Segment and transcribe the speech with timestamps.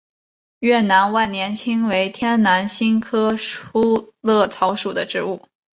[0.61, 5.45] 越南万年青为天南星科粗肋草属的植物。